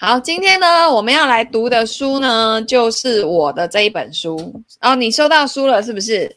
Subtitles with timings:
[0.00, 4.62] 好，今天呢，我们要来读的书呢，就是我的这一本书。
[4.80, 6.36] 哦，你收到书了是不是？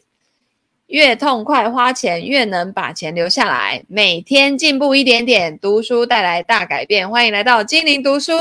[0.88, 3.84] 越痛快花钱，越能把钱留下来。
[3.86, 7.08] 每天进步一点点，读书带来大改变。
[7.08, 8.34] 欢迎来到精灵读书。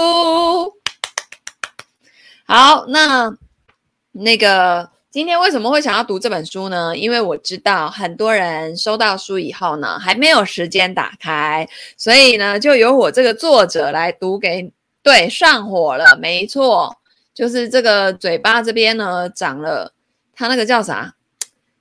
[2.48, 3.32] 好，那
[4.14, 6.98] 那个今天为什么会想要读这本书呢？
[6.98, 14.72] 因为我知道很多人收到书以后呢，还没有时间打开，所以呢，就由我这个作者来读给。
[15.04, 16.96] 对，上火了，没错，
[17.34, 19.94] 就是这个嘴巴这边呢长了，
[20.34, 21.16] 它那个叫啥？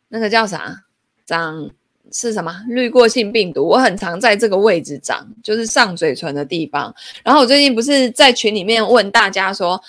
[0.09, 0.85] 那个叫啥？
[1.27, 1.71] 长
[2.13, 2.65] 是什么？
[2.67, 3.65] 滤过性病毒。
[3.65, 6.93] 我很常在这个位置长，就是上嘴唇的地方。
[7.23, 9.81] 然后我最近不是在群里面问大家说，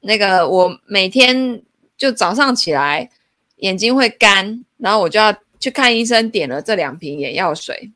[0.00, 1.60] 那个我每天
[1.98, 3.10] 就早上起来
[3.56, 7.92] 眼睛会干，然后我就要去看医生，点了这两瓶眼药水。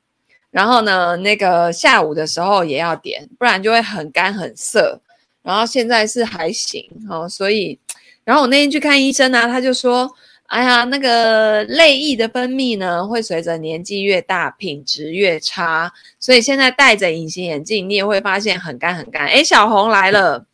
[0.51, 5.01] 然后呢，那个下午的时候也要点，不然就会很干很涩。
[5.43, 7.79] 然后现在是还行哦，所以，
[8.25, 10.15] 然后我那天去看医生呢，他就说
[10.49, 15.91] ：“哎呀，那个泪液的分泌呢，会随着年纪越大，品质越差。
[16.19, 19.27] 所以现在戴着隐形眼镜，你也会发现很干很干。
[19.29, 20.45] 哎，小红来了，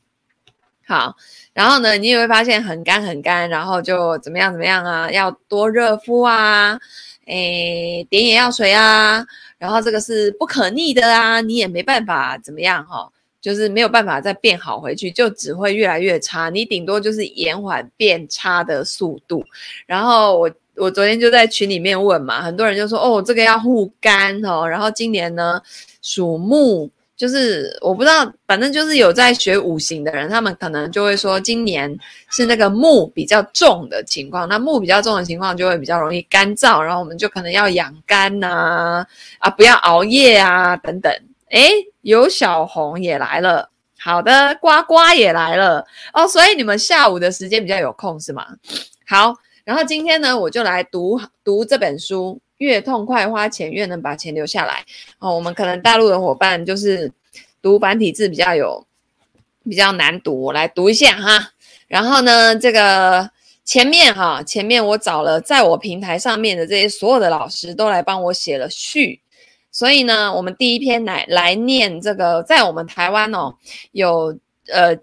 [0.87, 1.17] 好。
[1.53, 5.11] 然后呢，你也会发现很干很干，然后就怎么样怎么样啊？
[5.11, 6.79] 要多热敷啊，
[7.27, 9.27] 哎，点眼药水啊。”
[9.59, 16.51] 然后这个是不可逆的啊，你也没办法怎么样哈、就是没有办法再变好回去，就只会越来越差。
[16.51, 19.45] 你顶多就是延缓变差的速度。
[19.87, 24.67] 然后我我昨天就在群里面问嘛，很多人就说哦，这个要护肝哦。
[24.69, 25.61] 然后今年呢
[26.03, 26.91] 属木。
[27.17, 31.99] 就是我不知道，反正就是有在学五行的人，他们可能就会说，今年
[32.31, 34.47] 是那个木比较重的情况。
[34.47, 39.07] 那木比较重的情况，就会比较容易干燥，然后我们就可能要养肝呐，
[39.39, 41.11] 啊，不要熬夜啊，等等。
[41.51, 41.71] 诶，
[42.03, 48.47] 有小红也来了，好的，呱呱也来了哦，所以你们下午的时间比较有空是吗？
[49.09, 52.39] 好，然后今天呢，我就来读读这本书。
[52.59, 54.85] 越痛快花钱，越能把钱留下来。
[55.19, 57.13] 哦，我们可能大陆的伙伴就是
[57.61, 58.87] 读繁体字比较有
[59.65, 61.53] 比较难读，我来读一下哈。
[61.89, 63.31] 然后呢，这个
[63.65, 69.21] 前面哈，前面我找了在我平台上面的这些所有的老师都来帮我写了序，
[69.71, 73.55] 所以呢，我们第一篇来来念这个，在我们台湾哦，
[73.93, 74.97] 有呃。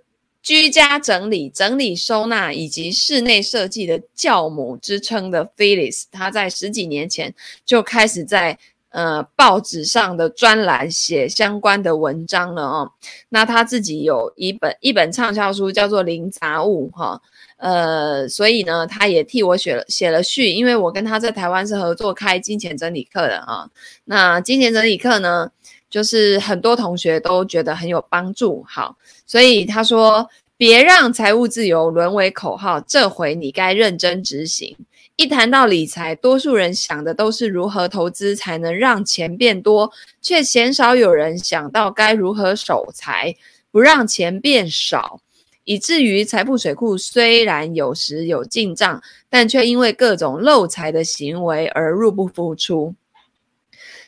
[0.43, 7.33] 居家整理、整理收纳以及室内设计的教母之称的 Phyllis，他在十几年前
[7.65, 8.59] 就开始在
[8.89, 12.91] 呃报纸上的专栏写相关的文章了哦。
[13.29, 17.21] 那他自己有一本一本畅销书叫做《零杂物》哈，
[17.55, 23.69] 呃，所以呢，他也替我写了写了序，因为我跟他在台湾是合作开金钱整理课的啊。
[24.03, 25.49] 那金钱整理课呢，
[25.93, 30.27] 就是很多同学都觉得很有帮助，好，所以他说，
[30.57, 34.75] 别让财务自由沦为口号，这回你该认真执行。
[35.17, 43.35] 一谈到理财，多数人想的都是如何投资才能让钱变多，却鲜少有人想到该如何守财，
[43.69, 45.19] 不让钱变少，
[45.63, 48.99] 以至于财富水库虽然有时有进账，
[49.29, 52.95] 但却因为各种漏财的行为而入不敷出。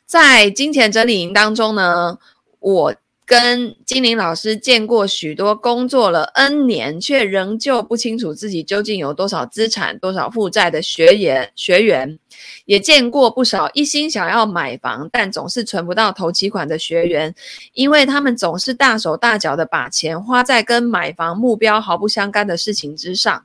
[0.06, 2.18] 在金钱整理营当中呢，
[2.60, 2.96] 我
[3.26, 12.20] 跟金玲老师见过许多工作了 N 年却仍旧不清楚自己究竟有多少资产、多少负债的学员，学员
[12.66, 17.34] 也见过不少一心想要买房但总是存不到头期款的学员，
[17.74, 23.44] 因为他们总是大手大脚的把钱花在跟买房目标毫不相干的事情之上。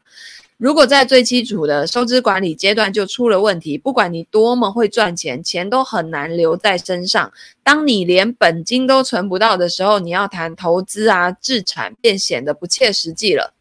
[0.61, 7.33] 如果在最基础的收支管理阶段就出了问题，不管你多么会赚钱，钱都很难留在身上。
[7.65, 13.55] 当你连本金都存不到的时候，你要谈投资啊、资产便显得不切实际了。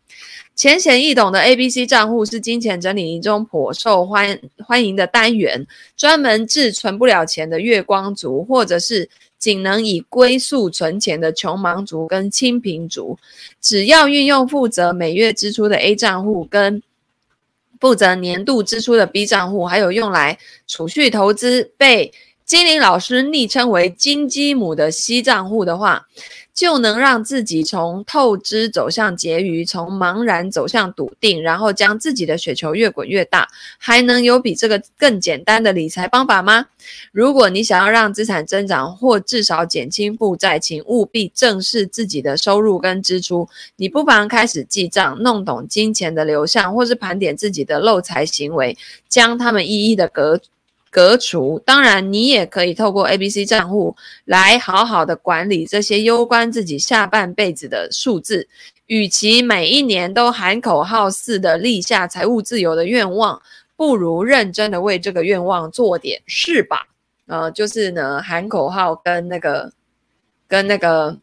[0.56, 13.18] 浅显易懂的 ABC 账户是金钱整理营中颇受欢欢迎的单元，专门治存不了钱的月光族，或者是仅能以龟速存钱的穷忙族跟清贫族。
[13.62, 16.84] 只要运用负责每月支出的 A 账户跟
[17.80, 20.38] 负责年度支出的 B 账户，还有用来
[20.68, 21.72] 储蓄投资。
[21.78, 22.12] 被
[22.46, 26.08] 精灵老师昵称为“金鸡母”的 C 账户的话，
[26.54, 33.48] 就能让自己从透支走向结余，从茫然走向笃定，然后将自己的雪球越滚越大。
[33.78, 36.66] 还能有比这个更简单的理财方法吗？
[37.12, 43.48] 如果你想要让资产增长，或至少减轻负债，请务必正视自己的收入跟支出。
[43.78, 50.40] 你不妨开始记账，弄懂金钱的流向，或是盘点自己的漏财行为，将它们一一的隔
[50.90, 51.62] 隔除。
[51.66, 53.96] 当然，你也可以透过 ABC 账户
[54.26, 58.48] 来好好的管理这些攸关自己下半辈子的数字。
[58.88, 63.42] 与其每一年都喊口号似的立下财务自由的愿望，
[63.76, 66.88] 不如认真的为这个愿望做点事吧。
[67.28, 69.72] 呃，就是呢，喊口号跟那个
[70.48, 71.18] 跟那个。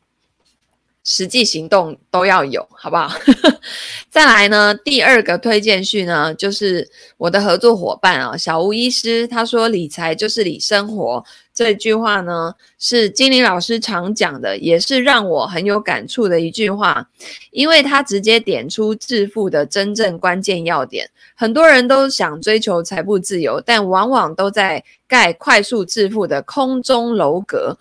[1.08, 3.16] 实际行动都要有，好不好？
[4.10, 6.86] 再来呢，第二个推荐序呢，就是
[7.16, 11.24] 我的合作伙伴啊，小吴医师，他说理财就是理生活，
[11.54, 17.08] 这句话呢是金玲老师常讲的，也是让我很有感触的一句话，
[17.52, 21.08] 因为他直接点出致富的真正关键要点。
[21.36, 27.78] 很多人都想追求财富自由，但往往都在盖快速致富的空中楼阁。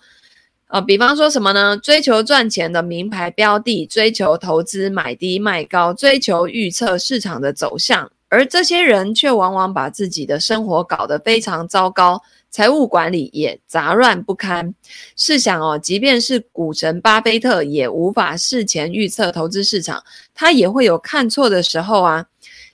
[0.68, 1.76] 呃，比方说什么呢？
[1.76, 12.20] 追求赚钱的名牌标的，追求投资买低卖高，追求预测市场的走向，而这些人却往往把自己的生活搞得非常糟糕，
[12.50, 14.74] 财务管理也杂乱不堪。
[15.14, 20.02] 试想哦，即便是股神巴菲特也无法事前预测投资市场，
[20.34, 22.26] 他也会有看错的时候啊。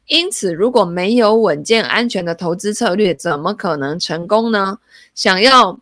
[0.07, 4.79] 因此，如果没有稳健安全的投资策略，怎么可能成功呢？
[5.15, 5.79] 想要。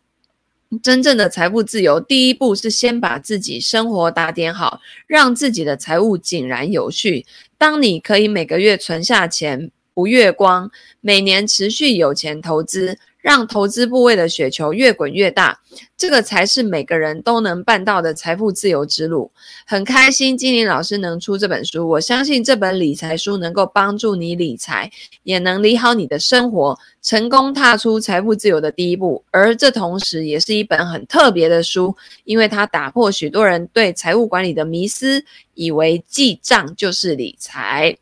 [0.79, 7.27] 真正的财富自由，第一步是先把自己生活打点好，让自己的财务井然有序。
[7.59, 10.71] 当你可以每个月存下钱，不月光，
[11.03, 12.97] 每年持续有钱投资。
[13.23, 15.61] 让投资部位的雪球越滚越大，
[15.95, 19.31] 这个才是每个人都能办到的财富自由之路。
[19.67, 24.91] 很开心金玲老师能出这本书，我相信这本理财书能够帮助你理财，
[25.23, 29.23] 也能理好你的生活，成功踏出财富自由的第一步。
[29.31, 31.95] 而这同时也是一本很特别的书，
[32.25, 37.95] 因为它打破许多人对财务管理的迷思，以为记账就是理财。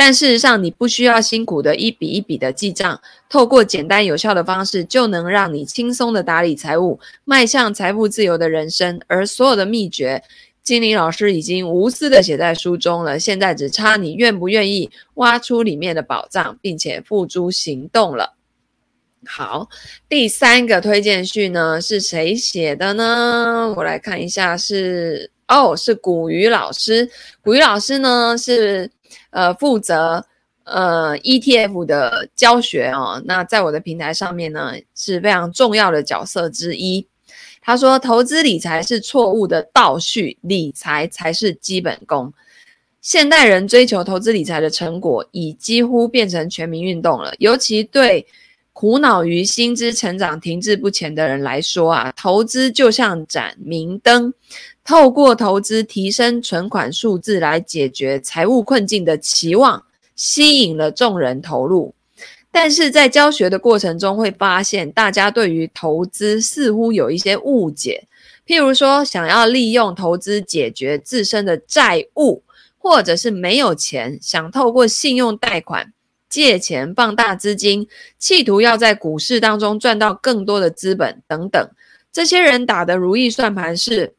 [0.00, 9.00] 但事实上，你不需要辛苦的一笔一笔的记账，透过简单有效的方式，就能让你轻松的打理财务，迈向财富自由的人生。
[9.08, 10.22] 而所有的秘诀，
[10.62, 18.36] 金玲老师已经无私的写在书中了，现在只差你愿不愿意挖出里面的宝藏，并且付诸行动了。
[19.26, 19.68] 好，
[20.08, 23.74] 第三个推荐序呢，是谁写的呢？
[23.76, 27.10] 我来看一下是，是哦，是古鱼老师。
[27.42, 28.88] 古鱼老师呢是。
[29.30, 30.24] 呃，负责
[30.64, 37.06] 呃 ETF 的教学哦，那在我的平台上面呢是非常重要的角色之一。
[37.60, 42.32] 他说，投资理财是错误的倒叙，理财才是基本功。
[43.02, 47.34] 现代人追求投资理财的成果，已几乎变成全民运动了。
[47.38, 48.26] 尤其对
[48.78, 54.32] 苦恼于薪资成长停滞不前的人来说啊，投资就像盏明灯。
[54.84, 59.82] 透过投资提升存款数字来解决财务困境的期望，
[60.14, 61.92] 吸引了众人投入。
[62.52, 68.06] 但是在教学的过程中，会发现大家对于投资似乎有一些误解。
[68.46, 72.44] 譬如说，想要利用投资解决自身的债务，
[72.78, 75.92] 或者是没有钱，想透过信用贷款
[76.28, 77.88] 借钱放大资金，
[78.18, 81.68] 企图要在股市当中赚到更多的资本等等。
[82.12, 84.14] 这些人打的如意算盘是。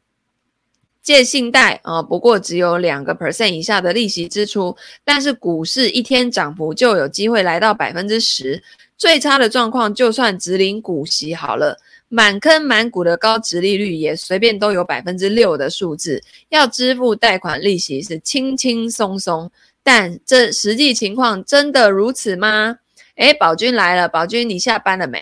[1.02, 8.62] 借信贷啊，不过只有两个 percent 以下的利息支出，但是股市一天涨幅就有机会来到百分之十。
[8.98, 11.78] 最差的状况，就算只领股息好了，
[12.08, 19.50] 满坑满谷的高殖利率也随便都有百分之六的数字，要支付贷款利息是轻轻松松。
[19.92, 22.76] 但这实际情况真的如此吗？
[23.16, 25.20] 诶，宝君来了，宝君你下班了没？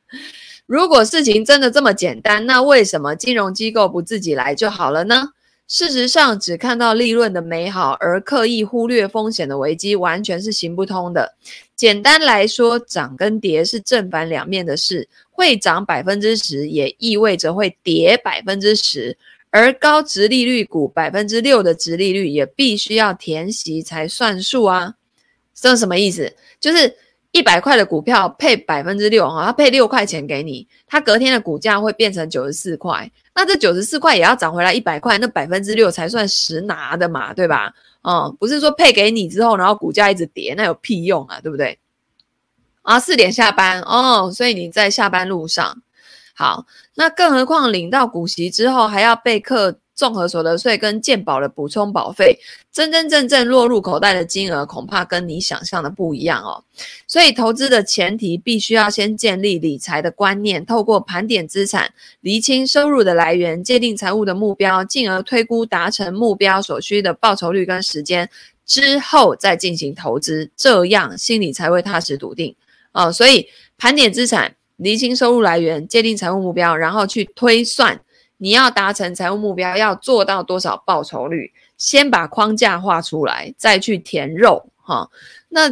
[0.66, 5.30] 如果事情真的这么简单，那为什么金融机构不自己来就好了呢？
[5.66, 11.34] 事实上，只看到利润的美好而刻意忽略风险的危机，完全是行不通的。
[11.74, 19.16] 简单来说，涨跟跌是正反两面的事，会涨百分之十，也意味着会跌百分之十。
[19.56, 24.94] 而高殖利率股百分之六的殖利率也必须要填息才算数啊！
[25.54, 26.34] 这是什么意思？
[26.60, 26.96] 就是。
[27.32, 37.74] 一百块的股票配百分之六，哈，它配六块钱给你，它隔天的股价会变成九十四块，那这九十四块也要涨回来一百块，那百分之六才算实拿的嘛，对吧？
[38.08, 41.78] 嗯，不是说配给你之后，然后股价一直跌，那有屁用啊，对不对？
[42.80, 45.82] 啊，四点下班哦，所以你在下班路上，
[46.36, 49.80] 好，那更何况领到股息之后还要被课。
[49.96, 52.38] 综合所得税跟健保的补充保费，
[52.70, 56.62] 真真正正落入口袋的金额，恐怕跟你想象的不一样哦。
[57.06, 68.28] 所以，投资的前提必须要先建立理财的观念，透过盘点资产，厘清收入的来源，界定财务的目标，进而推估达成目标所需的报酬率跟时间，
[68.66, 72.54] 之后再进行投资，这样心里才会踏实笃定。
[72.92, 78.00] 哦，所以盘点资产，厘清收入来源，界定财务目标，然后去推算
[78.38, 81.52] 你要达成财务目标要做到多少报酬率。
[81.78, 85.10] 先把框架画出来，再去填肉哈。
[85.50, 85.70] 那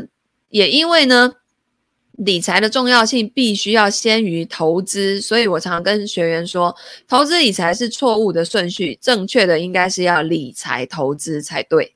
[0.50, 1.32] 也因为呢，
[2.12, 6.76] 理财的重要性必须要先于投资，所以我常跟学员说，
[7.08, 11.94] 投资理财是错误的顺序，正确的应该是要理财投资才对。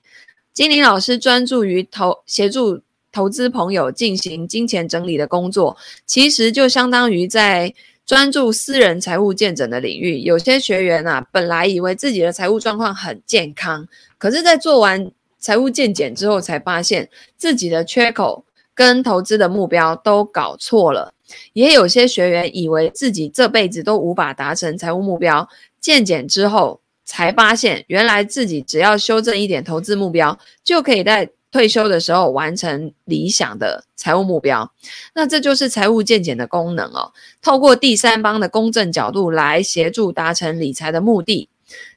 [0.54, 2.80] 金玲老师专注于投协助
[3.12, 7.74] 投资朋友进行金钱整理的工作，其实就相当于在。
[8.08, 13.86] 专注私人财务见证的领域，有些学员啊，本来以为自己的财务状况很健康，
[14.16, 21.12] 可是，在做完财务见检之后，才发现自己的缺口跟投资的目标都搞错了。
[21.52, 25.46] 也有些学员以为自己这辈子都无法达成财务目标，
[25.78, 34.72] 见检之后才发现，原来自己只要修正一点投资目标，就可以在退休的时候完成理想的财务目标，
[35.12, 37.12] 那这就是财务见检的功能哦。
[37.42, 41.48] 透过第三方的公正角度来协助达成理财的目的。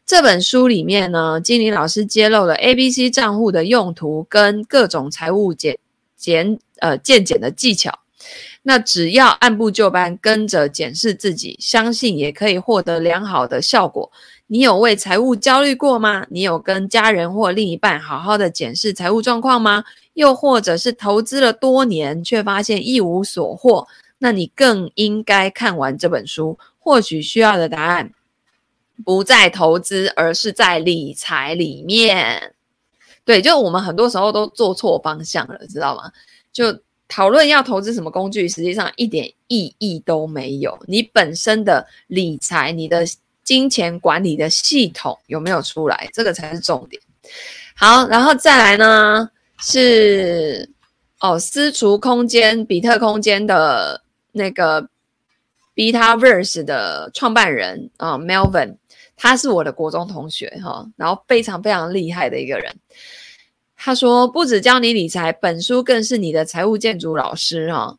[0.04, 5.78] 这本书里面呢，精灵老师揭露了 ABC 账户的用途跟各种财务检
[6.18, 8.00] 检呃见检的技巧。
[8.64, 14.12] 那只要按部就班跟着检视自己，相信也可以获得良好的效果。
[14.52, 16.28] 你有为财务焦虑过吗？
[16.30, 19.86] 你有跟家人或另一半好好的检视财务状况吗？
[20.16, 23.88] 又或者是投资了多年却发现一无所获？
[24.18, 28.12] 那你更应该看完这本书，或许需要的答案
[29.06, 32.54] 不在投资，而是在理财里面。
[33.24, 36.12] 对，就我们很多时候都做错方向了，知道吗？
[36.52, 36.78] 就
[37.08, 40.78] 讨论要投资什么工具，实际上一点意义都没有。
[40.88, 43.06] 你本身的理财，你的。
[43.44, 46.10] 金钱管理的系统有没有出来？
[46.14, 47.02] 这个才是重点。
[47.76, 49.30] 好，然后再来呢
[49.60, 50.70] 是
[51.20, 54.88] 哦，私厨空间、比特空间的那个
[55.76, 58.76] Betaverse 的创办人啊、，Melvin，
[59.16, 62.76] 他是我的国中同学哈、然后非常非常厉害的一个人。
[63.76, 67.98] 他说，不只教你理财，本书更是你的财务建筑老师哈。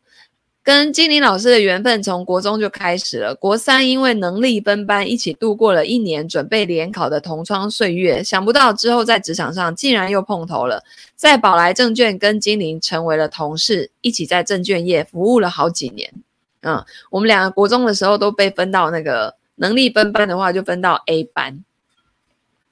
[0.63, 3.35] 跟精灵老师的缘分从国中就开始了。
[3.35, 8.23] 国三因为能力分班，一起度过了一年准备联考的同窗岁月。
[8.23, 10.81] 想不到之后在职场上竟然又碰头了，
[11.17, 16.13] 在宝来证券跟精灵成为了同事，一起在证券业服务了好几年。
[16.61, 21.61] 嗯，我们两个国中的时候都被分到那个能力分班的话，就分到 A 班。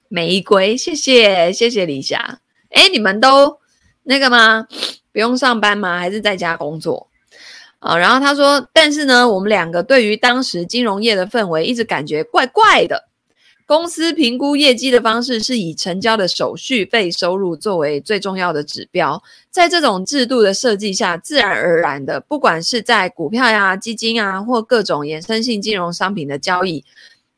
[0.08, 2.40] 玫瑰，谢谢谢谢李霞。
[2.70, 3.60] 诶，你们都
[4.04, 4.66] 那个吗？
[5.12, 6.00] 不用上班吗？
[6.00, 7.10] 还是在家工作？
[7.82, 13.08] 啊，然后他说，但是呢，我们两个对于当时金融业的氛围一直感觉怪怪的。
[13.66, 19.24] 公司评估业绩的方式是以成交的手续费收入作为最重要的指标。
[19.50, 26.84] 在这种制度的设计下，自然而然的，不管是在股票呀、基金啊，或各种衍生性金融商品的交易，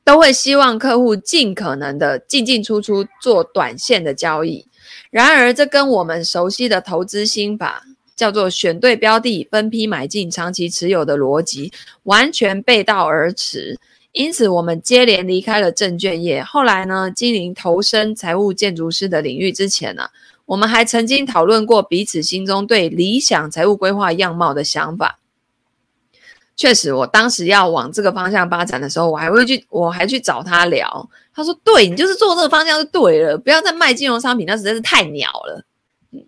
[0.03, 4.67] 都会希望客户尽可能的进进出出做短线的交易。
[5.09, 7.85] 然而，这跟我们熟悉的投资心法。
[8.15, 11.72] 叫做选对标的、分批买进、长期持有的逻辑
[12.03, 13.79] 完全背道而驰，
[14.12, 16.43] 因此我们接连离开了证券业。
[16.43, 20.10] 后来呢，精灵投身财务建筑师的领域之前呢、
[20.46, 25.20] 我们还曾经讨论过彼此心中对理想财务规划样貌的想法。
[26.55, 31.10] 确实，我当时要往这个方向发展的时候，我还会去，我还去找他聊。
[31.34, 35.63] 他说：“对，你就是做这个方向就对了，不要再卖金融商品，那实在是太鸟了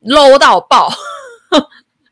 [0.04, 0.92] ，low 到爆。”，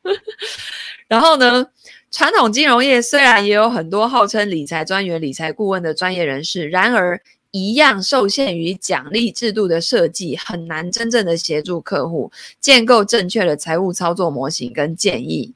[1.07, 1.67] 然后呢，
[2.11, 7.21] 传统金融业虽然也有很多号称理财专员、理财顾问的专业人士，然而
[7.51, 15.53] 一样受限于奖励制度的设计，很难真正的协助客户建构正确的财务操作模型跟建议。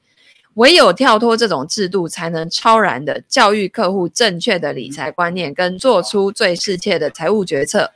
[0.54, 7.92] 唯有跳脱这种制度，才能超然的教育客户正确的理财观念，跟做出最适切的财务决策。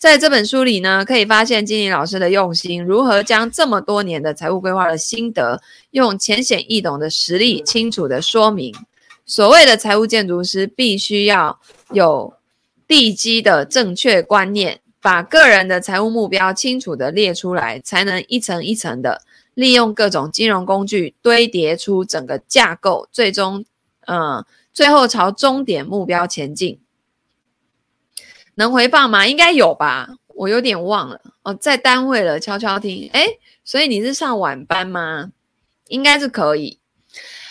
[0.00, 8.74] 在这本书里呢，可以发现精灵老师的用心，如何将这么多年的财务规划的心得，用浅显易懂的实例清楚地说明。
[9.26, 11.60] 所谓的财务建筑师，必须要
[11.92, 12.32] 有
[12.88, 19.20] 地基的正确观念，把个人的财务目标清楚地列出来，才能一层一层的
[19.52, 23.62] 利用各种金融工具堆叠出整个架构，最终，
[24.06, 24.42] 嗯，
[24.72, 26.80] 最后朝终点目标前进。
[28.60, 29.26] 能回放吗？
[29.26, 33.08] 应该有吧，我有点忘了哦，在单位了，悄悄听。
[33.14, 35.30] 诶，所以你是上晚班吗？
[35.88, 36.78] 应该是可以。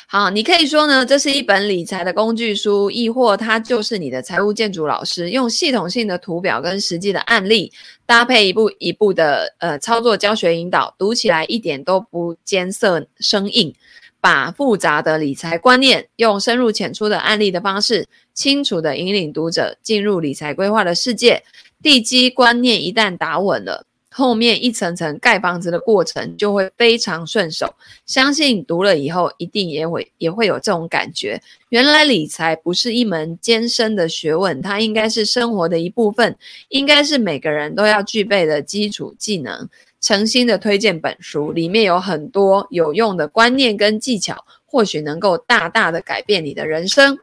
[0.08, 7.74] 好，你可以说呢，这是一本理财的工具书，亦或它就是你的财务建筑老师，用系统性的图表跟实际的案例
[8.06, 13.74] 搭配一步一步的呃操作教学引导，读起来一点都不艰涩生硬。
[14.22, 21.44] 把复杂的理财观念用深入浅出的案例的方式，清楚地引领读者进入理财规划的世界。
[21.82, 27.74] 地基观念一旦打稳了，后面一层层盖房子的过程就会非常顺手。
[28.06, 31.42] 相信读了以后，一定也会也会有这种感觉。
[31.70, 36.36] 原来理财不是一门艰深的学问，它应该是生活的一部分，
[36.68, 39.70] 应该是每个人都要具备的基础技能。
[40.02, 47.18] 诚心的推荐本书，里面有很多有用的观念跟技巧，或许能够大大的改变你的人生。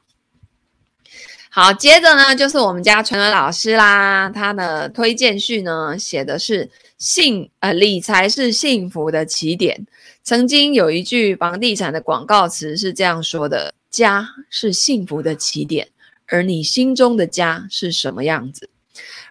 [1.48, 9.86] 好，接着呢就是我们家纯儿老师啦，他的推荐序呢写的是幸呃理财是幸福的起点。
[10.22, 15.88] 曾经有一句房地产的广告词是这样说的：家是幸福的起点，
[16.26, 18.68] 而你心中的家是什么样子？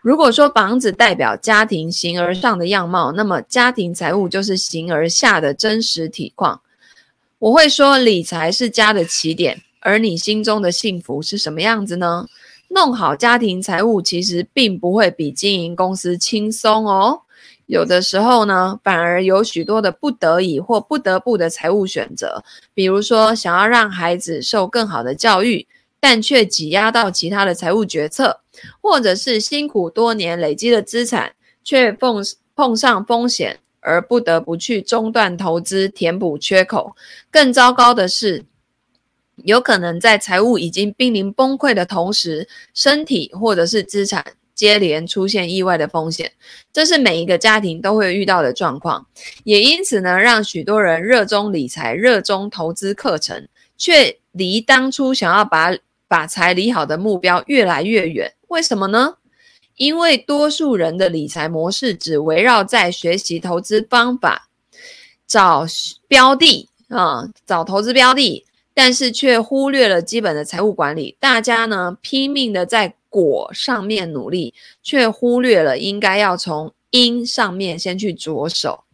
[0.05, 6.61] 如果说房子代表家庭形而上的样貌，那么家庭财务就是形而下的真实体况。
[7.39, 12.27] 我会说，理财是家的起点，而你心中的幸福是什么样子呢？
[12.67, 17.21] 弄好家庭财务，其实并不会比经营公司轻松哦。
[17.65, 22.43] 有的时候呢，反而有许多的不得已或不得不的财务选择，
[22.75, 25.65] 比如说想要让孩子受更好的教育。
[25.97, 28.41] 但却挤压到其他的财务决策，
[28.81, 31.33] 或者是辛苦多年累积的资产，
[31.63, 32.23] 却碰
[32.55, 36.95] 碰上风险而不得不去中断投资填补缺口。
[37.29, 38.45] 更糟糕的是，
[39.37, 46.31] 有可能在财务已经濒临崩溃的同时，身体或者是资产接连出现意外的风险。
[46.71, 49.05] 这是每一个家庭都会遇到的状况，
[49.43, 53.47] 也因此呢，让许多人热衷理财、热衷投资课程，
[53.77, 55.75] 却离当初想要把
[56.07, 59.15] 把财理好的目标越来越远，为什么呢？
[59.75, 64.47] 因为多数人的理财模式只围绕在学习投资方法、
[65.27, 65.65] 找
[66.07, 71.17] 标的啊、找投资标的，但是却忽略了基本的财务管理。
[71.19, 78.85] 大家呢，拼命的在果上面努力，却忽略了应该要从因上面先去着手。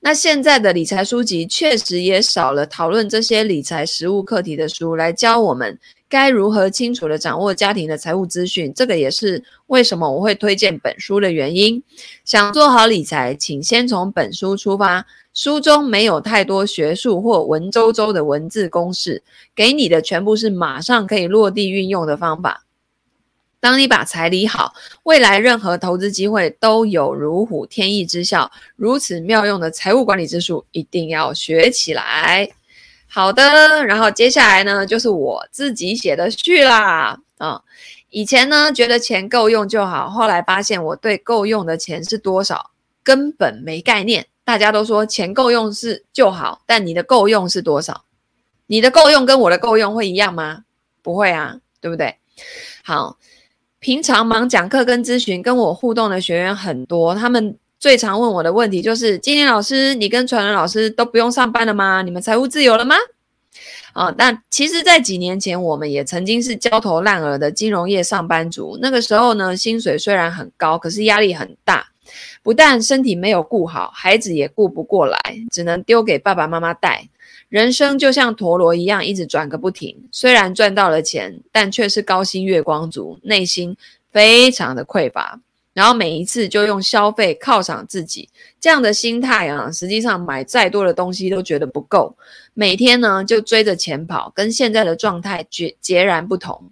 [0.00, 5.78] 那现在的理财书籍确实也少了讨论这些理财实务课题的书，来教我们。
[6.12, 8.70] 该如何清楚地掌握家庭的财务资讯？
[8.74, 11.82] 这个也是为什么我会推荐本书的原因。
[12.22, 15.06] 想做好理财，请先从本书出发。
[15.32, 19.22] 书中没有太多学术或文绉绉的文字公式，
[19.54, 22.66] 给你的全部是马上可以落地运用的方法。
[23.58, 28.52] 当你把财理好，未来任何投资机会都有如虎添翼之效。
[28.76, 32.50] 如此妙用的财务管理之术，一定要学起来。
[33.14, 37.18] 好的，然后接下来呢，就是我自己写的序啦。
[37.36, 37.62] 啊、嗯，
[38.08, 42.70] 以前呢觉得钱够用就好，后来发现我对够用的钱是多少
[43.04, 44.26] 根本没概念。
[44.44, 48.04] 大家都说钱够用是就好，但你的够用是多少？
[48.66, 50.64] 你的够用跟我的够用会一样吗？
[51.02, 52.16] 不会啊，对不对？
[52.82, 53.18] 好，
[53.78, 57.58] 平常忙讲课跟咨询，跟我互动的学员很多，他们。
[57.82, 62.00] 最常问我的问题就是：今天老师，你跟传人老师都不用上班了吗？
[62.02, 62.94] 你们财务自由了吗？
[63.92, 68.78] 啊，但其实，在几年前，我们也曾经是焦头烂额的金融业上班族。
[68.80, 71.88] 那个时候呢，薪水虽然很高，可是压力很大，
[72.44, 75.18] 不但身体没有顾好，孩子也顾不过来，
[75.50, 77.08] 只能丢给爸爸妈妈带。
[77.48, 80.08] 人生就像陀螺一样，一直转个不停。
[80.12, 83.76] 虽然赚到了钱，但却是高薪月光族，内心
[84.12, 85.40] 非常的匮乏。
[85.74, 88.28] 然后每一次就用消费犒赏自己，
[88.60, 92.14] 这样的心态啊，实际上买再多的东西都觉得不够。
[92.52, 96.70] 每天呢就追着钱跑，跟现在的状态截截然不同。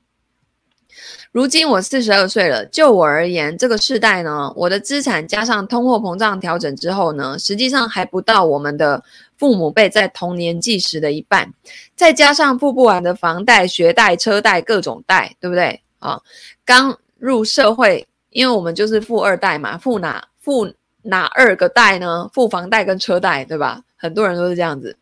[1.33, 9.03] 如今我四十二岁了，就我而言，这个世代呢，我的资产加上通货膨胀调整之后呢，实际上还不到我们的
[9.39, 11.55] 父母辈在同年纪时的一半。
[11.95, 16.21] 再加上付不完的房贷、学贷、车贷各种贷，对不对啊？
[16.67, 18.07] 刚入社会。
[18.31, 22.29] 因为我们就是富二代嘛，付哪付哪二个贷呢？
[22.33, 23.83] 付房贷跟车贷，对吧？
[23.97, 24.97] 很多人都是这样子。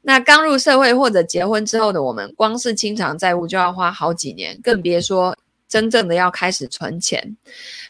[0.00, 5.36] 那刚入社会或者结婚之后的我们，光是清偿债务就要花好几年，更别说
[5.68, 7.36] 真正的要开始存钱。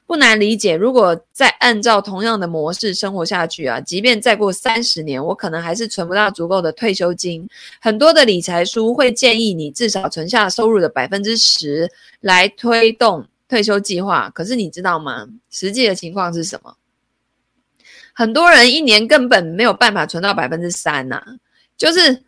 [0.07, 7.49] 不难理解，如果再按照同样的模式生活下去啊，即便再过三十年，我可能还是存不到足够的退休金。
[7.81, 11.91] 很多的理财书会建议你至少存下收入的百分之十
[12.21, 13.25] 来推动。
[13.53, 15.29] 退休计划，可是你知道吗？
[15.51, 16.75] 实际的情况是什么？
[18.15, 21.23] 很多人一年根本没有办法存到百分之三呐。
[21.77, 22.23] 就是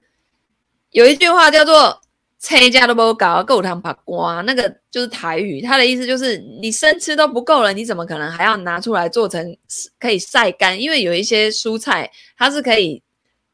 [0.90, 2.02] 有一句话叫做
[2.38, 9.56] “车家都不搞够汤把瓜”，那个就是台语，它的意思就是你生吃都不够了，你怎么可能还要拿出来做成
[9.98, 10.78] 可以晒干？
[10.78, 13.02] 因为有一些蔬菜它是可以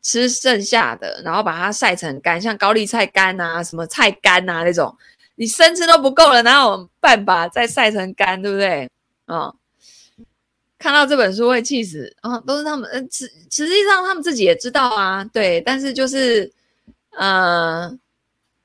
[0.02, 4.96] 吃剩下的，然后把它晒成干，像高丽菜干啊、什么菜干啊那种，
[5.40, 8.86] 你生吃都不够了，哪有办法再晒成干，对不对？
[9.24, 9.46] 啊、
[10.18, 10.26] 嗯，
[10.78, 12.44] 看到这本书会气死啊、嗯！
[12.46, 16.52] 都是他们，嗯，实实际上他们自己也知道啊，对，但是就是，
[17.12, 17.90] 呃，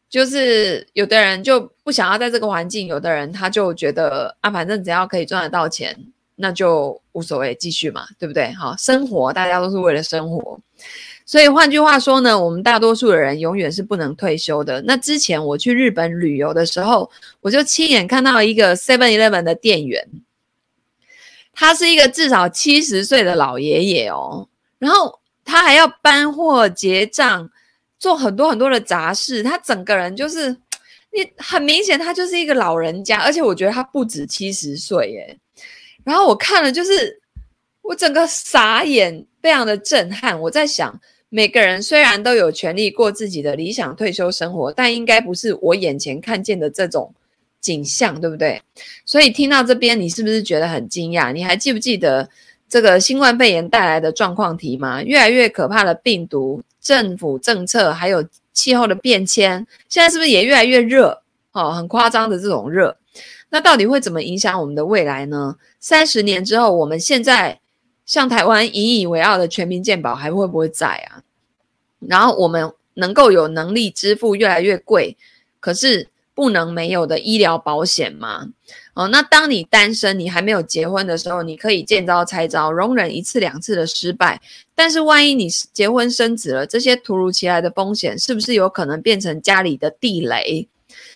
[0.10, 5.98] 就是有的人就不想要在这个环境，有的人他就觉得啊，反正只要可以赚得到钱，
[6.36, 8.52] 那就无所谓，继续嘛，对不对？
[8.52, 10.60] 好，生活大家都是为了生活。
[11.28, 14.80] 所以换句话说呢，我们大多数的人永远是不能退休的。
[14.84, 17.10] 那之前我去日本旅游的时候，
[17.42, 20.08] 我就亲眼看到一个 Seven Eleven 的店员，
[21.52, 27.50] 他是一个至少七十岁的老爷爷哦，然后他还要搬货结账，
[27.98, 30.52] 做很多很多的杂事，他整个人就是，
[31.12, 35.40] 你很明显他就是一个老人家，而且我觉得他不止七十岁耶。
[36.04, 37.20] 然后我看了就是，
[37.82, 40.40] 我整个傻眼，非常的震撼。
[40.40, 41.02] 我在想。
[41.36, 47.14] 每个人虽然都有权利过自己的理想退休生活，但应该不是我眼前看见的这种
[47.60, 48.62] 景象，对不对？
[49.04, 51.34] 所以听到这边，你是不是觉得很惊讶？
[51.34, 52.30] 你还记不记得
[52.70, 55.04] 这个新冠肺炎带来的状况题吗？
[55.04, 61.22] 越来越可怕的病毒、政府政策，还有气候的变迁，现在是不是也越来越热？
[61.52, 62.96] 哦，很夸张的这种热，
[63.50, 65.58] 那到底会怎么影响我们的未来呢？
[65.82, 67.60] 三十年之后，我们现在
[68.06, 71.24] 像台湾引以为傲的全民健保还会不会在啊？
[72.00, 75.18] 然后我们能够有能力支付越来越贵，
[75.60, 78.48] 可是不能没有的医疗保险吗？
[78.94, 84.42] 哦，那当你单身，你还没有结婚的时候，你可以见招拆招，容忍一次两次的失败。
[84.74, 90.68] 但是万一你结婚生子了，这些突如其来的风险是不是有可能变成家里的地雷？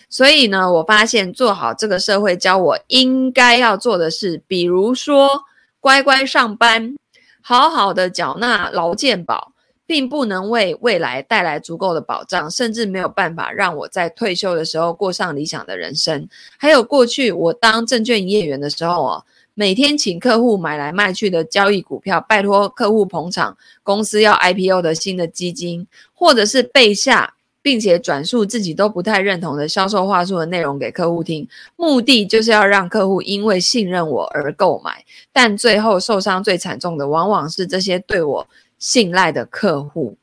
[0.10, 5.44] 所以呢，我发现做好这个社会教我应该要做的事，比如说
[5.80, 6.96] 乖乖上班，
[7.42, 9.54] 好好的缴纳劳健保。
[9.90, 16.30] 并不能为未来带来足够的保障，甚至没有办法让我在退休的时候过上理想的人生。
[16.60, 19.26] 还有过去我当证券营业员的时候哦，
[19.56, 35.04] 每天请客户买来卖去的交易股票，拜托客户捧场公司要 IPO 的新的基金，或者是背下并且转述自己都不太认同的销售话术的内容给客户听，目的就是要让客户因为信任我而购买。
[35.34, 38.48] 但最后受伤最惨重的，往往是这些对我。
[38.80, 40.18] 信赖的客户，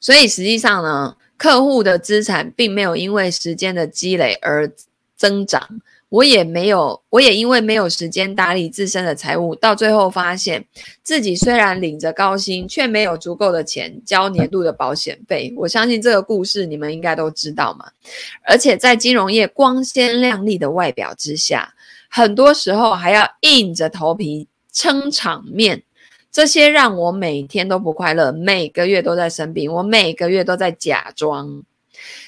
[0.00, 4.72] 所以实际上呢，客户的资产并没有因为时间的积累而
[5.14, 5.80] 增长。
[6.08, 10.66] 我也没有，我也因为没有时间打理自身的财务，到最后发现
[11.04, 15.54] 自己虽然领着高薪，却没有足够的钱交年度的保险费。
[15.56, 17.84] 我相信这个故事你们应该都知道嘛。
[18.42, 21.72] 而且在金融业光鲜亮丽的外表之下，
[22.08, 25.84] 很多时候还要硬着头皮撑场面。
[26.32, 31.62] 这些让我每天都不快乐，每个月都在生病，我每个月都在假装，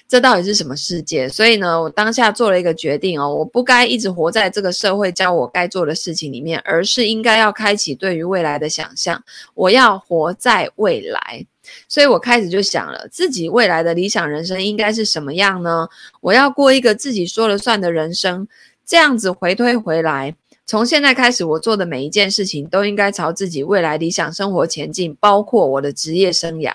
[0.09, 1.29] 这到底是什么世界？
[1.29, 9.23] 所以呢，我当下做了一个决定哦，我不该一直活在这个社会教我该做的事情里面，而是应该要开启对于未来的想象。
[9.55, 11.47] 我要活在未来，
[11.89, 15.89] 所以我开始就想了，自己未来的理想人生应该是什么样呢？
[16.21, 18.49] 我要过一个自己说了算的人生，
[18.85, 20.35] 这样子回推回来。
[20.65, 26.73] 从现在开始，我做的每一件事情都应该朝自己未来理想生活前进，包括我的职业生涯。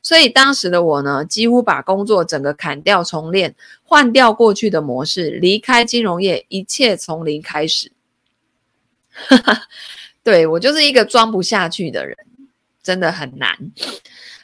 [0.00, 7.92] 所以当时的我呢，几乎把工作整个砍掉重练，换掉过去的模式，离开金融业，一切从零开始。
[10.22, 12.16] 对，我就是一个装不下去的人，
[12.82, 13.56] 真的很难。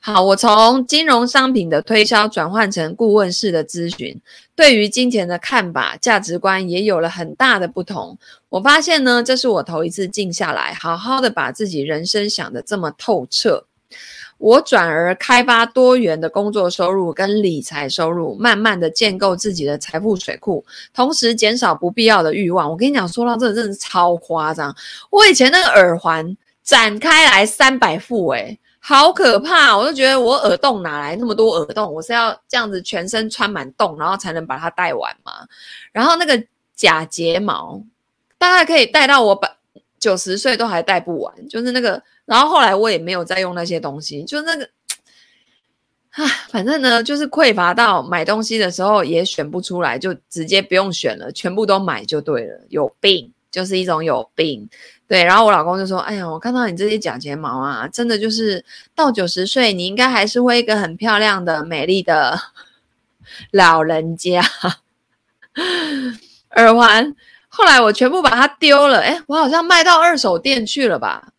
[0.03, 4.19] 好，我从金融商品的推销转换成顾问式的咨询，
[4.57, 8.17] 对于金钱的看法、价值观也有了很大的不同。
[8.49, 13.67] 我发现呢，这是我头一次静下来，好好的把自己人生想得这么透彻。
[14.39, 22.71] 我转而开发多元的工作收入跟理财收入，慢慢的建构自己的财富水库，同时减少不必要的欲望。
[22.71, 24.75] 我跟你讲，说到这真的超夸张。
[25.11, 26.35] 我以前那个耳环
[26.65, 29.77] 展开来三百副，诶好可怕！
[29.77, 31.93] 我就觉得我耳洞哪来那么多耳洞？
[31.93, 35.47] 我是要这样子全身穿满洞，然后才能把它戴完吗？
[35.93, 36.43] 然后那个
[36.75, 37.83] 假睫毛，
[38.39, 39.55] 大概可以戴到我百
[39.99, 41.49] 九十岁都还戴不完。
[41.49, 44.65] 就是那个，然后后来我也没有再用那些东西，就那个，
[46.13, 52.59] 啊，反正呢，就是匮乏到买东西的时候也选不出来，就直接不用选了，全部都买就对了。
[52.71, 54.69] 有病，就是一种有病。
[55.09, 62.39] 对，然后我老公就说：“哎呀，我看到你这些假睫毛啊，真的就是到九十岁，你应该还是会一个很漂亮的、美丽的
[63.51, 64.41] 老人家。”
[66.57, 67.15] 耳环，
[67.49, 69.01] 后来我全部把它丢了。
[69.01, 71.33] 哎，我好像卖到二手店去了吧？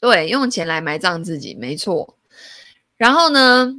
[0.00, 2.16] 对，用钱来埋葬自己，没错。
[2.96, 3.74] 然后呢，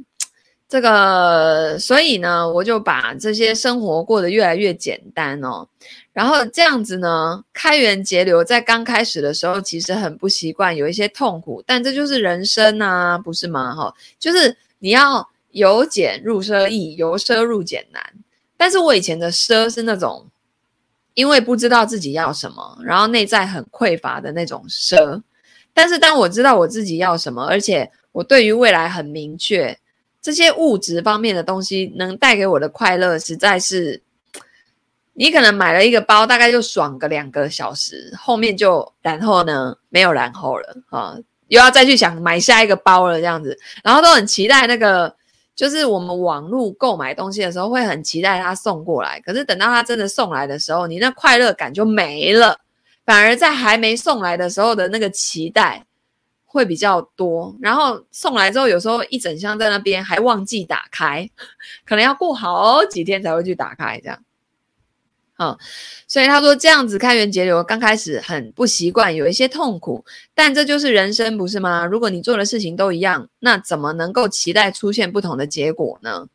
[0.68, 5.68] 这个，所以呢，我就把这些生活过得越来越简单哦。
[6.18, 13.72] 然后这样子呢，开源节流，在刚开始的时候其实很不习惯，有一些痛苦，但这就是人生啊，不是吗？
[13.72, 18.02] 哈，就是你要由俭入奢易，由奢入俭难。
[18.56, 20.26] 但是我以前的奢是那种，
[21.14, 25.22] 因为不知道自己要什么，然后内在很匮乏的那种奢。
[25.72, 29.78] 但是当我知道我自己要什么，而且我对于未来很明确，
[30.20, 34.02] 这些物质方面的东西能带给我的快乐，实在是。
[35.18, 41.16] 你可能买了一个包，大概就爽个两个小时，后面就然后呢，没有然后了啊，
[41.48, 45.12] 又要再去想买下一个包了这样子，然后都很期待那个，
[45.56, 52.56] 就是我们网络购买东西的时候会很期待它送过来，可是等到它真的送来的时候，你那快乐感就没了，
[53.04, 55.84] 反而在还没送来的时候的那个期待
[56.44, 61.28] 会比较多，然后送来之后有时候一整箱在那边还忘记打开，
[61.84, 64.16] 可能要过好几天才会去打开这样。
[65.38, 65.56] 嗯，
[66.08, 71.86] 所以他说这样子开源节流，刚开始很不习惯，有一些痛苦，但这就是人生，不是吗？
[71.86, 76.26] 如果你做的事情都一样，那怎么能够期待出现不同的结果呢？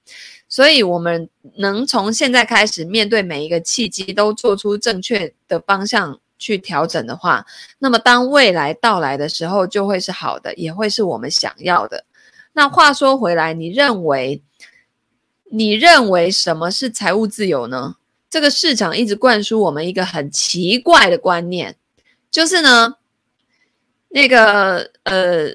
[0.47, 7.45] 所以，我们能从现在开始面对每一个契机，都做出正确的方向去调整的话，
[7.79, 12.05] 那么当未来到来的时候，就会是好的，也会是我们想要的。
[12.53, 14.41] 那话说回来，你认为，
[15.51, 17.95] 你认为什么是财务自由呢？
[18.33, 21.75] 这个市场一直灌输我们一个很奇怪的观念，
[22.31, 22.95] 就是呢，
[24.09, 25.51] 那个呃，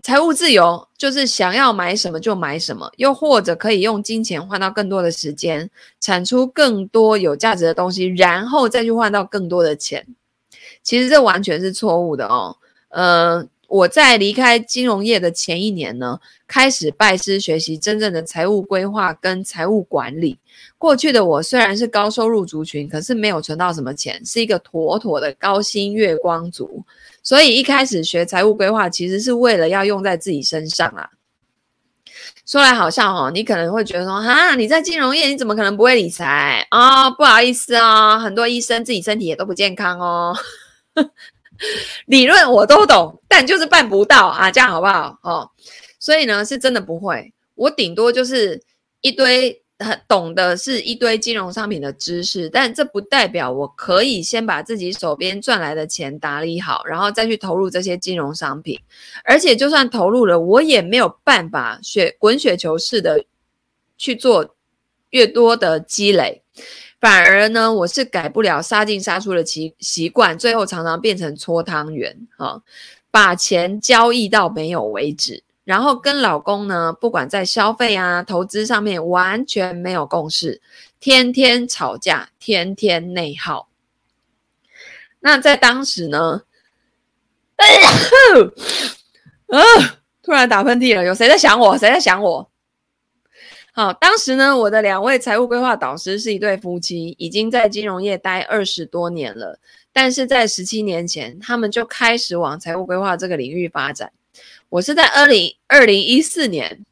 [0.00, 10.06] 财务自由就是想要买什么就买什么，又或者可以用金钱换到更多的时间，产出更多有价值的东西，然后再去换到更多的钱。
[10.84, 12.56] 其实这完全是错误的哦，
[12.90, 13.44] 呃。
[13.68, 20.38] 我在离开金融业的前一年呢，开始拜师学习真正的财务规划跟财务管理。
[20.78, 26.84] 过去的我虽然是高收入族群，可是没有存到什么钱，是一个妥妥的高薪月光族。
[27.22, 31.08] 所以一开始学财务规划，其实是为了要用在自己身上啊。
[32.46, 37.08] 说来好笑哦，你可能会觉得说，哈，你在金融业，你怎么可能不会理财啊？
[37.08, 40.36] 哦，不好意思啊，很多医生自己身体也都不健康哦。
[42.06, 45.18] 理论我都懂，但就是办不到啊，这样好不好？
[45.22, 45.50] 哦，
[45.98, 47.32] 所以呢，是真的不会。
[47.54, 48.60] 我顶多就是
[49.00, 58.80] 一堆很懂的，是一堆金融商品的知识，但这不代表我可以先把自己手边赚来的钱打理好，然后再去投入这些金融商品。
[59.24, 63.24] 而且就算投入了，我也没有办法雪滚雪球式的
[63.98, 64.54] 去做
[65.10, 66.43] 越多的积累。
[67.04, 72.62] 反而呢，我是改不了杀进杀出的习习惯，最后常常变成搓汤圆啊，
[73.10, 80.62] 把钱交易到没有为止，然后跟老公呢，不管在消费啊、投资上面完全没有共识，
[80.98, 83.68] 天天吵架，天天内耗。
[85.20, 86.40] 那在当时呢，
[89.48, 89.58] 啊，
[90.24, 91.76] 突然打喷嚏了，有谁在想我？
[91.76, 92.48] 谁在想我？
[93.76, 99.58] 好，当时呢，我的两位财务规划导师是一对夫妻，已经在金融业待二十多年了。
[99.92, 104.12] 但是在十七年前，他们就开始往财务规划这个领域发展。
[104.68, 106.84] 我是在二零二零一四年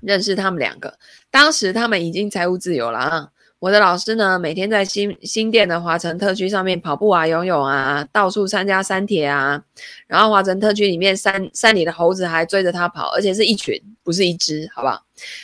[0.00, 0.98] 认识他们两个，
[1.30, 3.31] 当时他们已经财务自由了啊。
[3.62, 9.62] 我的老师呢，每天在新新店的华城特区上面跑步啊、游泳啊，到处参加山铁啊。
[10.08, 15.00] 然后华城特区里面山山里的猴子还追着他跑，而且是一群，不是一只，好不好？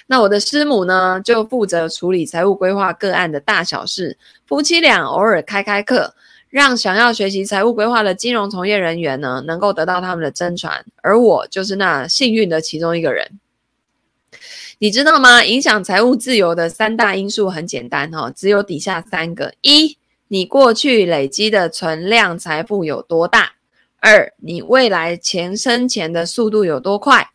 [0.08, 4.18] 那我的师母呢，就负责处理财务规划个案的大小事。
[4.48, 6.12] 夫妻俩偶尔开开课，
[6.50, 10.84] 让想要学习财务规划的金融从业人员呢，能够得到他们的真传。
[11.02, 13.38] 而我就是那幸运的其中一个人。
[14.80, 15.44] 你知道吗？
[15.44, 23.54] 影响财务自由的三大因素很简单哈，只有底下三个：一，你过去累积的存量财富有多大；
[23.98, 27.32] 二，你未来钱生钱的速度有多快；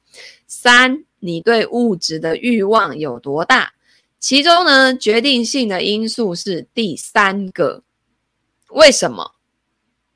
[0.48, 3.74] 三，你对物质的欲望有多大。
[4.22, 7.84] 其中呢，决定性的因素是第三个。
[8.70, 9.34] 为什么？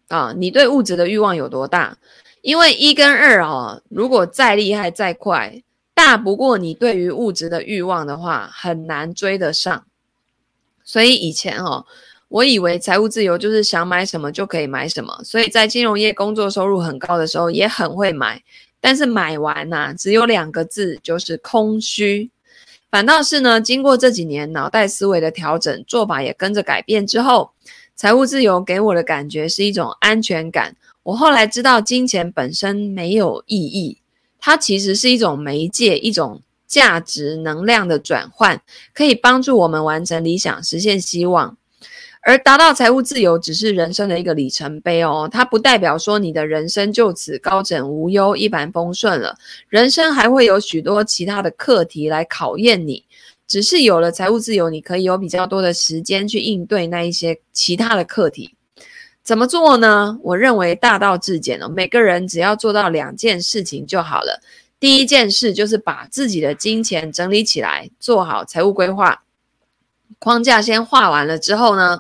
[0.07, 1.97] 啊，你对物质的欲望有多大？
[2.41, 5.61] 因为一跟二啊，如果再厉害再快。
[5.97, 9.83] 大不过你对于物质的欲望的话，很难追得上。
[10.83, 11.87] 所以以前哦，
[12.27, 15.19] 我以为财务自由就是想买什么就可以买什么。
[15.23, 18.43] 所以在金融业工作收入很高的时候，也很会买。
[18.79, 22.29] 但是买完呐、只有两个字，就是空虚。
[22.91, 27.49] 反倒是呢，经过这几年脑袋思维的调整，做法也跟着改变之后，
[27.95, 30.75] 财务自由给我的感觉是一种安全感。
[31.01, 33.97] 我后来知道，金钱本身没有意义，
[34.47, 38.61] 它其实是一种媒介，一种价值能量的转换，
[38.93, 41.57] 可以帮助我们完成理想，实现希望。
[42.21, 49.35] 而达到财务自由只是人生的一个里程碑哦，它不代表说你的人生就此高枕无忧、一帆风顺了。
[49.67, 53.03] 人生还会有许多其他的课题来考验你，
[53.45, 58.55] 只是有了财务自由，你可以有比较多的时间去应对那一些其他的课题。
[59.27, 60.17] 怎么做呢？
[60.23, 64.41] 我认为大道至简哦，每个人只要做到两件事情就好了。
[64.79, 69.23] 第一件事就是把自己的金钱整理起来，做好财务规划。
[70.17, 71.99] 框架先画完了之后呢，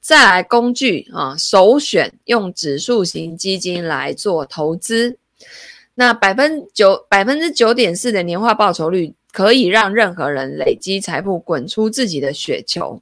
[0.00, 5.18] 再来工具啊，首选用指数型基金来做投资。
[5.96, 13.00] 那百分九百分之九点四的年化报酬率，可以让任何人累积财富，滚出自己的雪球。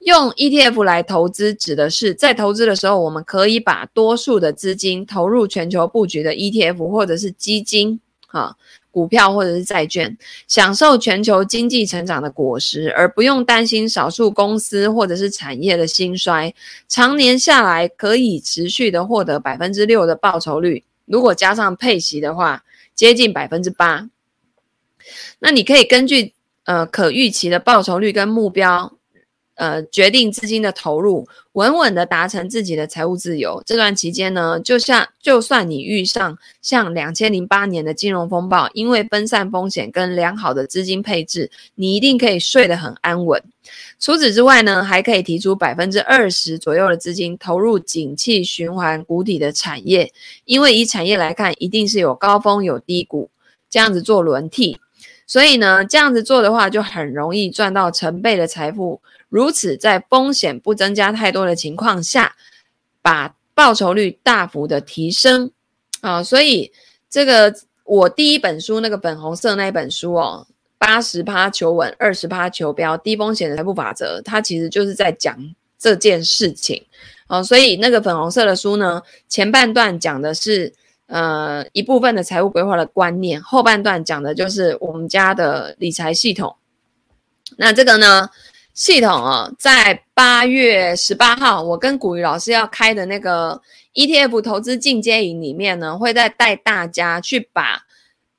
[0.00, 8.56] 用 ETF 来投资，指的是在投资的时候，我们可以把多数的资金投入全球布局的 ETF 或者是基金，哈。
[8.92, 16.52] 股票或者是债券，享受全球经济成长的果实，而不用担心少数公司或者是产业的兴衰。
[16.88, 20.82] 常年下来，可以持续的获得百分之六的报酬率。
[21.06, 22.64] 如果加上配息的话，
[22.96, 24.08] 接近百分之八。
[25.38, 26.32] 那你可以根据
[26.64, 28.92] 呃可预期的报酬率跟目标。
[29.56, 33.62] 呃，决定资金的投入，稳稳的达成自己的财务自由。
[33.66, 43.42] 这段期间呢，就像就算你遇上像两千零八年的金融风暴，因为分散风险跟良好的资金配置，你一定可以睡得很安稳。
[43.98, 50.10] 除此之外呢，还可以提出百分之二十左右的资金投入景气循环谷底的产业，
[50.46, 53.28] 因为以产业来看，一定是有高峰有低谷，
[53.68, 54.80] 这样子做轮替。
[55.30, 59.00] 所以呢，这样子做的话，就很容易赚到成倍的财富。
[59.28, 62.34] 如此，在风险不增加太多的情况下，
[63.00, 65.52] 把报酬率大幅的提升
[66.00, 66.20] 啊！
[66.20, 66.72] 所以
[67.08, 75.38] 这个我第一本书那个粉红色那一本书哦，八十趴求稳，二十趴求标，低风险的财富法则，它其实就是在讲
[75.78, 76.84] 这件事情
[77.28, 77.40] 啊！
[77.40, 80.72] 所以那个粉红色的书呢，前半段讲的是
[81.10, 86.56] 呃一部分的财务规划的观念，后半段讲的就是我们家的理财系统。
[87.58, 88.30] 那这个呢？
[88.72, 93.60] 系统哦，在八月十八号，我跟古雨老师要开的那个
[93.92, 97.82] ETF 投资进阶营里面呢，会再带大家去把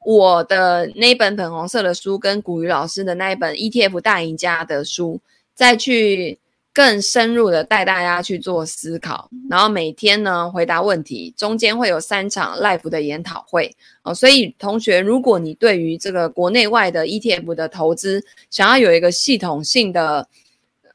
[0.04, 5.20] 我的那本粉红色的书跟古雨老师的那一本 ETF 大赢家的书
[5.54, 6.40] 再去。
[6.74, 14.14] 更深入的带大家去做思考，然后每天呢回答问题，中间会有三场 live 的研讨会哦。
[14.14, 20.28] 所以同学，如果你对于这个国内外的 ETF 的投资想要有一个系统性的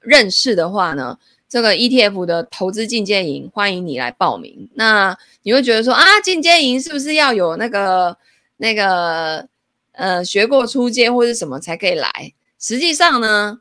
[0.00, 4.70] 认识的话呢，这个 ETF 的投资进阶营欢迎你来报名。
[4.74, 8.16] 那你会觉得说啊，进阶营是不是要有那个
[8.56, 9.46] 那个
[9.92, 12.32] 呃学过初阶或是什么才可以来？
[12.58, 13.58] 实际上呢，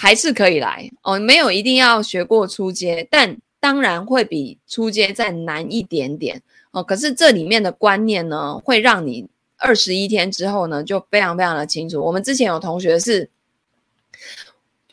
[0.00, 6.84] 还是可以来哦，没有一定要学过初阶，但当然会比初阶再难一点点哦。
[6.84, 12.00] 可是这里面的观念呢，会让你二十一天之后呢，就非常非常的清楚。
[12.00, 13.28] 我们之前有同学是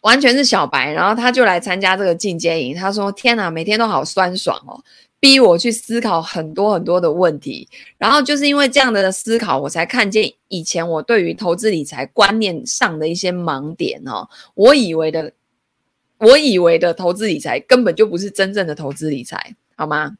[0.02, 4.84] 完全是小白，然后他就来参加这个进阶营，他说：“天哪，每天都好酸爽哦。”
[5.26, 14.30] 逼我去思考很多很多的问题，然后就是因为这样的思考，我才看见以前我对于投资理财观念上的一些盲点哦。
[14.54, 15.34] 我以为的，
[16.20, 20.16] 我以为的投资理财根本就不是真正的投资理财，好吗？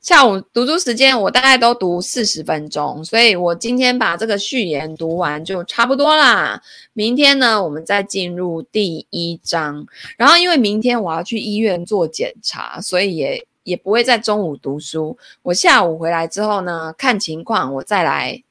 [0.00, 6.62] 下午读书时间我大概都读四十分钟，所以我今天把这个序言读完就差不多啦。
[6.94, 13.46] 明天呢，我们再进入第一章，然后因为明天我要去医院做检查，所以也。
[13.68, 18.42] 也不会在中午读书，我下午回来之后呢，看情况我再来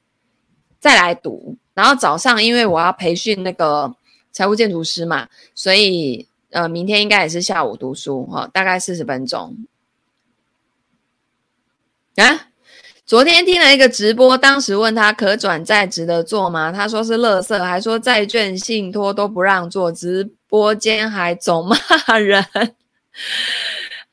[0.78, 1.56] 再来读。
[1.74, 3.92] 然后早上因为我要培训那个
[4.30, 9.56] 财务建筑师嘛，所以呃明天应该也是下午读书哈、大概四十分钟。
[12.14, 12.48] 啊，
[13.04, 16.70] 昨天听了一个直播，当时问他可转债值得做吗？
[16.70, 22.44] 他说是垃圾，还说债券信托都不让做，直播间还总骂人。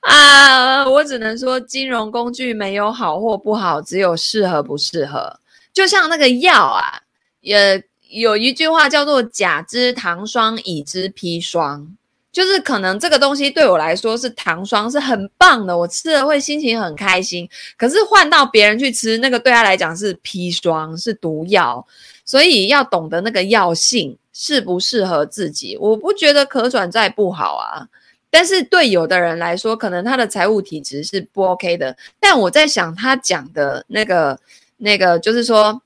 [0.06, 5.40] 啊，我只能说，金融工具没有好或不好，只有适合不适合。
[5.74, 7.02] 就像那个药啊，
[7.42, 11.98] 也有一句话叫做“甲之糖霜，乙之砒霜”，
[12.32, 17.50] 就是可能这个东西对我来说是糖霜，是很棒的，我吃了会心情很开心。
[17.76, 21.86] 可是换到别人去吃，那个对他来讲是砒霜，是毒药。
[22.24, 25.76] 所以要懂得那个药性适不适合自己。
[25.78, 27.88] 我不觉得可转债不好啊。
[28.36, 31.96] 但是对有的人来说，可能他的财务体质是不 OK 的。
[32.20, 34.38] 但我在想，他讲的那个
[34.76, 35.82] 那个，就是说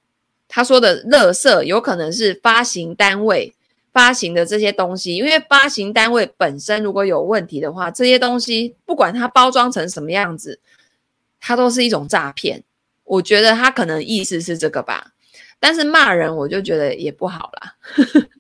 [0.48, 3.54] 他说的垃圾，有可能是发行单位
[3.94, 10.60] 发行的这些东西，因为发行单位本身如果有问题的话，这些东西不管它包装成什么样子，
[11.40, 12.64] 它都是一种诈骗。
[13.04, 15.12] 我觉得他可能意思是这个吧。
[15.60, 17.76] 但是骂人，我就觉得也不好啦。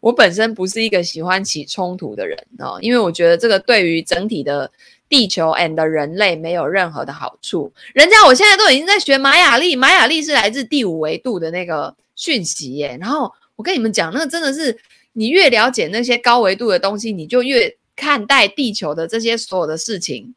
[0.00, 4.70] 我本身不是一个喜欢起冲突的人哦，因为我觉得这个对于整体的
[5.08, 7.72] 地球 and 人类没有任何的好处。
[7.94, 12.98] 人家我现在都已经在学玛雅历，玛雅历是来自第五维度的那个讯息耶。
[13.00, 14.76] 然后我跟你们讲，那个真的是
[15.12, 20.34] 你越了解那些高维度的东西，你就越看待地球的这些所有的事情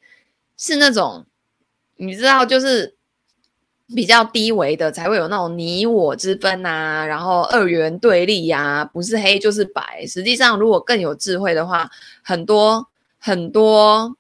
[0.58, 1.26] 是那种，
[1.98, 2.99] 你知道，就是。
[3.96, 10.06] 比较低维的才会有那种你我之分啊，然后二元对立呀、不是黑就是白。
[10.06, 11.90] 实际上，如果更有智慧的话，
[12.22, 12.88] 很多
[13.18, 14.16] 很多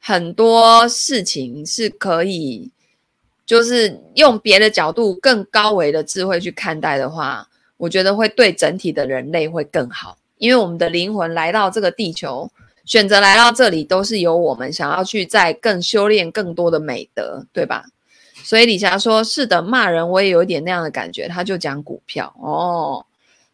[0.00, 2.70] 很多事情是可以，
[3.44, 7.48] 就是用别的角度、更高维的智慧去看待的话，
[7.78, 10.16] 我觉得会对整体的人类会更好。
[10.38, 12.48] 因为我们的灵魂来到这个地球，
[12.84, 17.84] 选择来到这里，都是由我们想要去再更修炼更多的美德，对吧？
[18.42, 23.04] 所以李霞说：“是的，骂人我也有一点那样的感觉。”他就讲股票哦，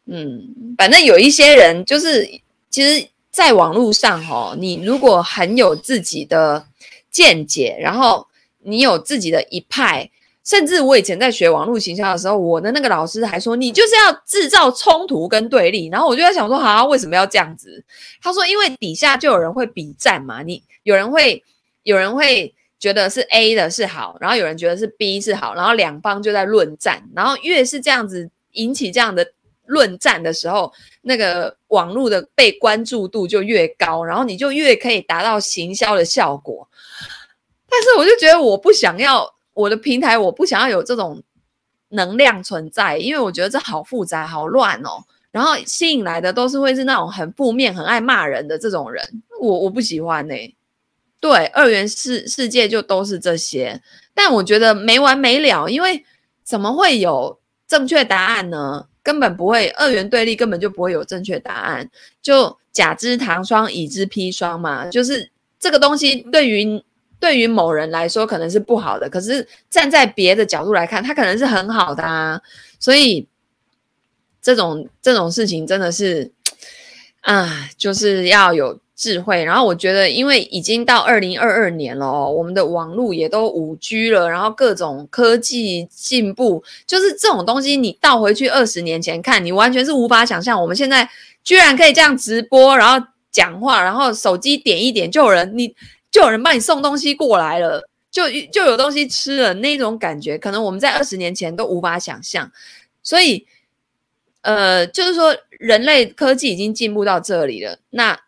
[0.07, 2.25] 嗯，反正有一些人就是，
[2.71, 6.65] 其实，在网络上哦，你如果很有自己的
[7.11, 8.27] 见解，然后
[8.63, 10.09] 你有自己的一派，
[10.45, 15.89] 甚至我以前在学网络行销的时候，我的那个老师还说，你就是要制造冲突跟对立。
[15.89, 17.83] 然后我就在想说，好，为什么要这样子？
[18.23, 21.43] 他说，因为底下就有人会比战嘛，你有人会，
[21.83, 22.55] 有人会。
[22.85, 29.27] 觉得是 A 的是好，然后有人觉得是 B 是好，然后两方就在论战，然后越是这样子引起这样的
[29.65, 30.71] 论战的时候，
[31.01, 36.69] 那个网络的被关注度就越高，然后你就越可以达到行销的效果。
[37.71, 41.23] 但是我就觉得我不想要我的平台，我不想要有这种
[41.89, 45.03] 能量存在，因为我觉得这好复杂、好乱哦。
[45.33, 49.03] 然后吸引来的都是会是那种很负面、很爱骂人的这种人，
[49.41, 50.35] 我我不喜欢呢、
[51.25, 53.81] 对，二元世世界就都是这些，
[54.13, 56.05] 但我觉得没完没了，因为
[56.43, 58.87] 怎么会有正确答案呢？
[59.03, 66.85] 根本不会，二元对立根本就不会有正确答案，就甲之糖霜，乙之砒霜嘛，就是这个东西对于
[67.19, 72.39] 对于某人来说可能是不好的，可是站在别的角度来看，它可能是很好的啊，
[72.79, 73.27] 所以
[74.43, 76.31] 这种这种事情真的是
[77.23, 78.79] 啊，就是要有。
[78.97, 91.09] 智慧，然后我觉得，因为已经到二零二二年了哦，我们的网络也都五 G 了，然后各种科技进步，就是这种东西，你倒回去二十年前看，你完全是无法想象，我们现在
[91.43, 95.75] 居然可以这样直播，然后讲话，然后手机点一点就有人，你
[96.13, 102.53] 就有人帮你送东西过来了，就就有东西吃了，那种感觉，可能我们在二十年前都无法想象，
[103.03, 103.45] 所以，
[104.43, 108.21] 呃，就是说人类科技已经进步到这里了，那。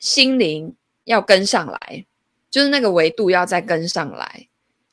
[0.00, 0.74] 心灵
[1.04, 2.04] 要跟上来，
[2.50, 4.48] 就是那个维度要再跟上来，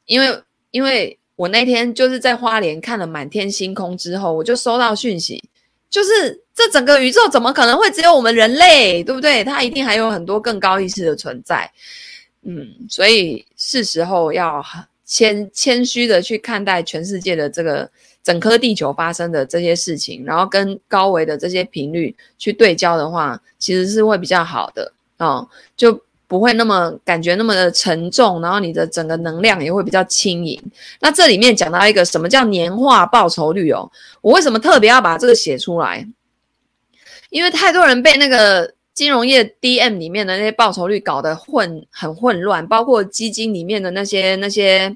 [0.06, 0.40] 因为
[0.70, 5.44] 因为我那天就是在花莲看了满天星空之后，我就收到讯息，
[5.90, 9.44] 就是这整个宇宙怎么可能会只有我们人类，对不对？
[9.44, 11.72] 它一定还有很多更高意识的存在，
[12.44, 14.64] 嗯，所以是时候要
[15.04, 17.90] 谦谦虚的去看待全世界的这个。
[18.24, 30.62] 整颗地球发生的这些事情，然后跟高维的这些频率去对焦的话，其实是会比较好的哦，就不会那么感觉那么的沉重，然后你的整个能量也会比较轻盈。
[31.00, 33.90] 那这里面讲到一个什么叫年化报酬率哦？
[34.22, 36.08] 我为什么特别要把这个写出来？
[37.30, 44.96] 因为太多人被那个金融业 DM 里面的那些报酬率搞得混很混乱，包括基金里面的那些那些。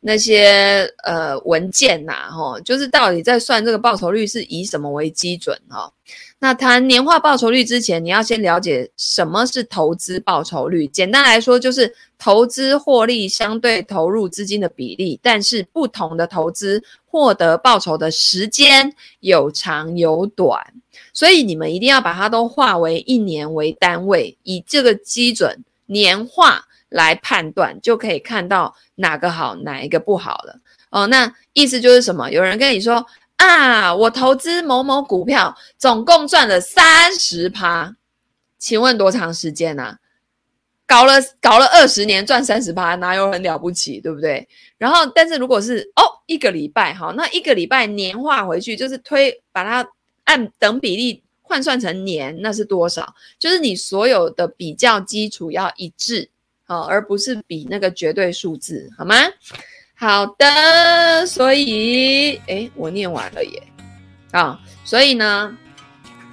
[0.00, 5.90] 那些呃文件呐，吼，就是到底在算这个报酬率是以什么为基准哈？
[6.38, 10.86] 那谈年化报酬率之前，你要先了解什么是投资报酬率。
[10.86, 20.62] 简单来说，就是投资获利相对投入资金的比例，但是不同的投资获得报酬的时间有长有短，
[21.12, 28.74] 所以你们一定要把它都化为一年为单位，以这个基准年化来判断，就可以看到。
[28.98, 30.58] 哪个好，哪一个不好了？
[30.88, 32.30] 哦，那意思就是什么？
[32.30, 33.04] 有人跟你说
[33.36, 37.96] 啊，我投资某某股票，总共赚了三十趴，
[38.58, 39.98] 请问多长时间啊？
[40.86, 44.46] 搞了搞了二十年赚三十趴，哪有很了不起，对不对？
[44.78, 49.88] 然后，但是如果是哦一个礼拜，好，那一个礼拜年化回去，就是推把它
[50.24, 53.14] 按等比例换算成年，那是多少？
[53.36, 56.30] 就是你所有的比较基础要一致，
[56.64, 59.16] 好，而不是比那个绝对数字，好吗？
[59.98, 63.62] 好的，所以，诶，我念完了耶，
[64.30, 65.56] 啊，所以呢，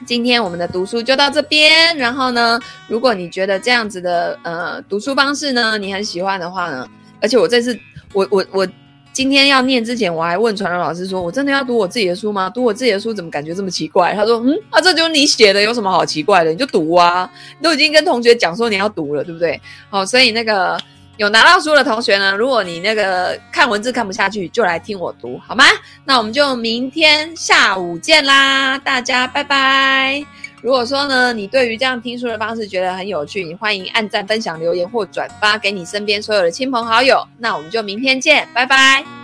[0.06, 1.96] 今天我们的读书就到这边。
[1.98, 6.88] 然后呢，如果你觉得这样子的呃读书方式呢，你很喜欢的话呢，
[7.22, 7.80] 而且我这次，
[8.14, 8.68] 我我我。
[9.16, 12.50] 今天要念之前，我还问传柔老师说：“我真的要读我自己的书吗？
[12.50, 16.50] 读我自己的书怎么感觉这么奇怪？”他说：“嗯，啊，这就是你写的，有什么好奇怪的？
[16.50, 17.30] 你就读啊，
[17.62, 19.62] 都已经跟同学讲说你要读了，对不对？
[19.92, 20.80] 好，所以那个
[21.18, 25.64] 有拿到书的同学呢，如果你那个看文字看不下去，就来听我读，好吗？
[26.06, 30.26] 那我们就明天下午见啦，大家拜拜。”
[30.64, 37.28] 如果说呢，你对于这样听书的方式觉得很有趣，你欢迎按赞、分享、留言或转发给你身边所有的亲朋好友。
[37.38, 39.23] 那我们就明天见，拜拜。